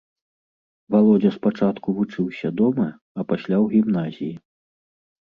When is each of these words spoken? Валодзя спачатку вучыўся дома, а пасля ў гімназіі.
Валодзя 0.95 1.31
спачатку 1.35 1.87
вучыўся 1.99 2.47
дома, 2.65 2.89
а 2.89 3.19
пасля 3.29 3.57
ў 3.63 3.63
гімназіі. 3.79 4.35